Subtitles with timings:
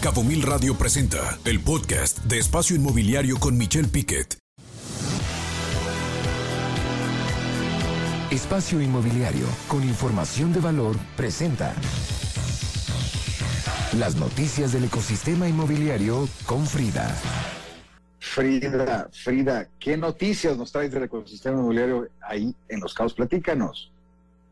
[0.00, 4.38] Cabo Mil Radio presenta el podcast de Espacio Inmobiliario con Michelle Piquet.
[8.30, 11.74] Espacio Inmobiliario con información de valor presenta
[13.98, 17.14] las noticias del ecosistema inmobiliario con Frida.
[18.20, 23.12] Frida, Frida, ¿qué noticias nos traes del ecosistema inmobiliario ahí en Los Cabos?
[23.12, 23.92] Platícanos.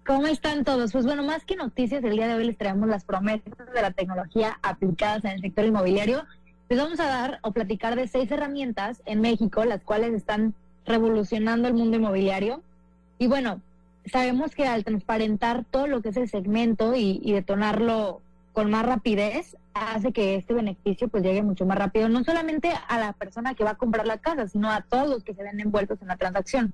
[0.09, 0.93] ¿Cómo están todos?
[0.93, 3.90] Pues bueno, más que noticias, el día de hoy les traemos las promesas de la
[3.90, 6.25] tecnología aplicadas en el sector inmobiliario.
[6.71, 10.54] Les vamos a dar o platicar de seis herramientas en México, las cuales están
[10.86, 12.62] revolucionando el mundo inmobiliario.
[13.18, 13.61] Y bueno,
[14.11, 18.22] sabemos que al transparentar todo lo que es el segmento y, y detonarlo
[18.54, 22.98] con más rapidez, hace que este beneficio pues llegue mucho más rápido, no solamente a
[22.98, 25.61] la persona que va a comprar la casa, sino a todos los que se ven
[25.61, 26.72] envueltos en la transacción.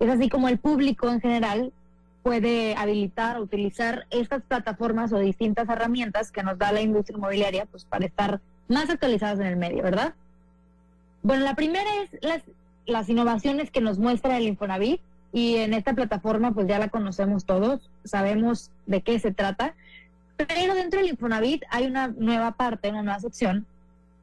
[0.00, 1.70] Es así como el público en general
[2.22, 7.84] puede habilitar utilizar estas plataformas o distintas herramientas que nos da la industria inmobiliaria pues
[7.84, 10.14] para estar más actualizados en el medio, ¿verdad?
[11.22, 12.42] Bueno, la primera es las,
[12.86, 15.00] las innovaciones que nos muestra el Infonavit
[15.32, 19.74] y en esta plataforma pues ya la conocemos todos, sabemos de qué se trata,
[20.36, 23.66] pero dentro del Infonavit hay una nueva parte, una nueva sección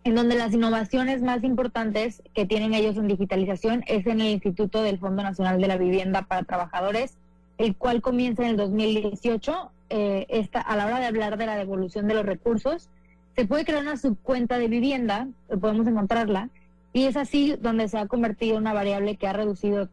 [0.05, 4.81] en donde las innovaciones más importantes que tienen ellos en digitalización es en el Instituto
[4.81, 7.17] del Fondo Nacional de la Vivienda para Trabajadores
[7.59, 9.71] el cual comienza en el 2018.
[9.91, 12.89] Eh, esta, a la hora de hablar de la devolución de los recursos,
[13.35, 16.49] se puede crear una subcuenta de vivienda, eh, podemos encontrarla,
[16.93, 19.87] y es así donde se ha convertido una variable que ha reducido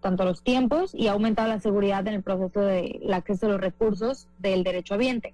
[0.00, 3.60] tanto los tiempos y ha aumentado la seguridad en el proceso del acceso a los
[3.60, 5.32] recursos del derecho habiente.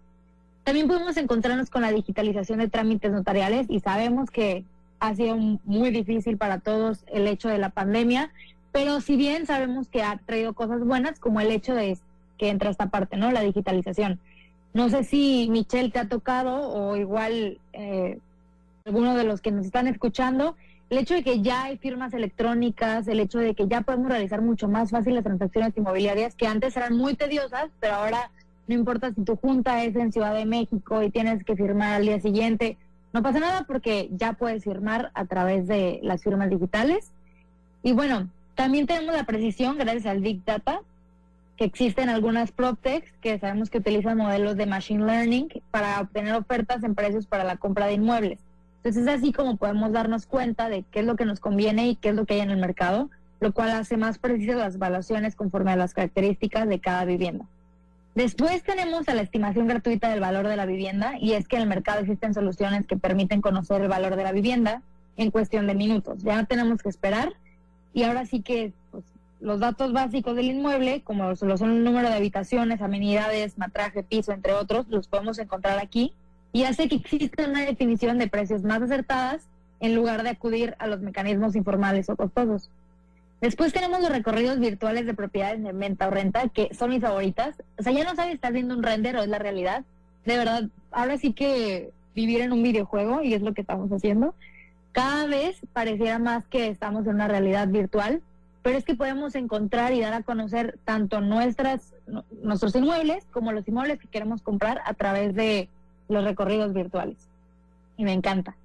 [0.62, 4.64] También podemos encontrarnos con la digitalización de trámites notariales y sabemos que
[5.00, 8.30] ha sido muy difícil para todos el hecho de la pandemia,
[8.72, 11.98] pero si bien sabemos que ha traído cosas buenas, como el hecho de
[12.36, 13.30] que entra esta parte, ¿no?
[13.32, 14.20] La digitalización.
[14.74, 18.18] No sé si Michelle te ha tocado o igual eh,
[18.84, 20.56] alguno de los que nos están escuchando,
[20.90, 24.40] el hecho de que ya hay firmas electrónicas, el hecho de que ya podemos realizar
[24.40, 28.30] mucho más fácil las transacciones inmobiliarias que antes eran muy tediosas, pero ahora
[28.66, 32.02] no importa si tu junta es en Ciudad de México y tienes que firmar al
[32.04, 32.78] día siguiente,
[33.12, 37.10] no pasa nada porque ya puedes firmar a través de las firmas digitales.
[37.82, 38.28] Y bueno,
[38.58, 40.80] también tenemos la precisión gracias al Big Data,
[41.56, 46.82] que existen algunas PropTechs que sabemos que utilizan modelos de Machine Learning para obtener ofertas
[46.82, 48.40] en precios para la compra de inmuebles.
[48.78, 51.94] Entonces es así como podemos darnos cuenta de qué es lo que nos conviene y
[51.94, 55.36] qué es lo que hay en el mercado, lo cual hace más precisas las evaluaciones
[55.36, 57.44] conforme a las características de cada vivienda.
[58.16, 61.62] Después tenemos a la estimación gratuita del valor de la vivienda y es que en
[61.62, 64.82] el mercado existen soluciones que permiten conocer el valor de la vivienda
[65.16, 66.24] en cuestión de minutos.
[66.24, 67.34] Ya no tenemos que esperar
[67.92, 69.04] y ahora sí que pues,
[69.40, 74.52] los datos básicos del inmueble, como son el número de habitaciones, amenidades, matraje, piso, entre
[74.54, 76.12] otros, los podemos encontrar aquí
[76.52, 79.46] y hace que exista una definición de precios más acertadas
[79.80, 82.70] en lugar de acudir a los mecanismos informales o costosos.
[83.40, 87.62] Después tenemos los recorridos virtuales de propiedades de venta o renta, que son mis favoritas.
[87.78, 89.84] O sea, ya no sabes si estás viendo un render o es la realidad.
[90.24, 94.34] De verdad, ahora sí que vivir en un videojuego y es lo que estamos haciendo
[94.92, 98.22] cada vez pareciera más que estamos en una realidad virtual,
[98.62, 101.94] pero es que podemos encontrar y dar a conocer tanto nuestras,
[102.42, 105.68] nuestros inmuebles como los inmuebles que queremos comprar a través de
[106.08, 107.16] los recorridos virtuales.
[107.96, 108.56] Y me encanta.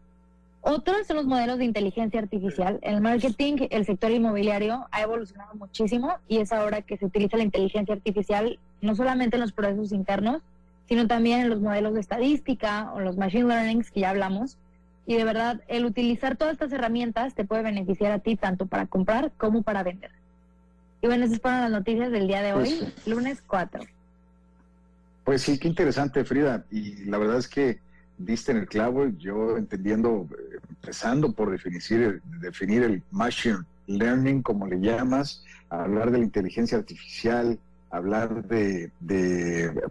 [0.66, 2.80] Otros son los modelos de inteligencia artificial.
[2.84, 7.44] El marketing, el sector inmobiliario ha evolucionado muchísimo y es ahora que se utiliza la
[7.44, 10.42] inteligencia artificial no solamente en los procesos internos,
[10.88, 14.58] sino también en los modelos de estadística o los machine learnings que ya hablamos,
[15.06, 18.86] y de verdad, el utilizar todas estas herramientas te puede beneficiar a ti tanto para
[18.86, 20.12] comprar como para vender.
[21.02, 23.84] Y bueno, esas fueron las noticias del día de hoy, pues, lunes 4.
[25.26, 26.66] Pues sí, qué interesante, Frida.
[26.72, 27.80] Y la verdad es que
[28.18, 30.28] diste en el clavo, yo entendiendo,
[30.70, 37.60] empezando por definir, definir el machine learning, como le llamas, hablar de la inteligencia artificial,
[37.94, 38.92] hablar de,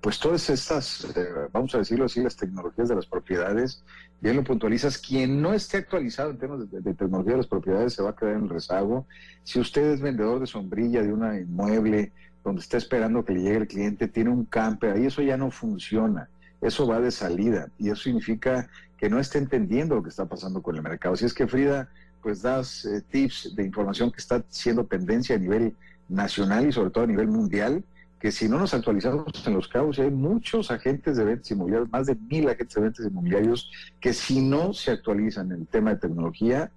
[0.00, 3.84] pues todas estas, eh, vamos a decirlo así, las tecnologías de las propiedades,
[4.20, 8.02] bien lo puntualizas, quien no esté actualizado en temas de, tecnología de las propiedades se
[8.02, 9.06] va a quedar en el rezago.
[9.44, 12.10] Si usted es vendedor de sombrilla de una inmueble
[12.42, 15.52] donde está esperando que le llegue el cliente, tiene un camper, ahí eso ya no
[15.52, 16.28] funciona,
[16.60, 20.60] eso va de salida y eso significa que no está entendiendo lo que está pasando
[20.60, 21.14] con el mercado.
[21.14, 21.88] Si es que Frida,
[22.20, 25.76] pues das eh, tips de información que está siendo tendencia a nivel
[26.08, 27.84] nacional y sobre todo a nivel mundial,
[28.22, 32.06] que si no nos actualizamos en los cabos, hay muchos agentes de ventas inmobiliarios, más
[32.06, 35.96] de mil agentes de ventas inmobiliarios, que si no se actualizan en el tema de
[35.96, 36.70] tecnología,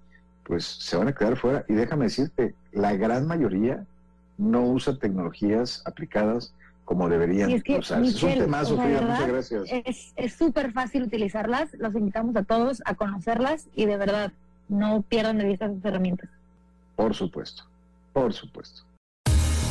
[0.44, 1.63] pues se van a quedar fuera.
[1.69, 3.86] Y déjame decirte, la gran mayoría
[4.39, 6.51] no usa tecnologías aplicadas
[6.83, 8.09] como deberían es que, usarse.
[8.09, 9.63] es un temazo, Frida, muchas gracias.
[10.15, 14.31] Es súper fácil utilizarlas, los invitamos a todos a conocerlas y de verdad
[14.68, 16.27] no pierdan de vista sus herramientas.
[16.95, 17.65] Por supuesto,
[18.13, 18.81] por supuesto.